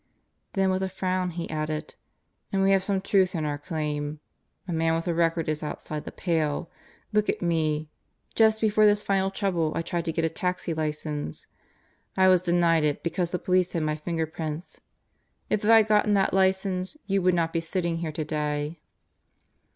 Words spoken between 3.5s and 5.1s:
claim. A man with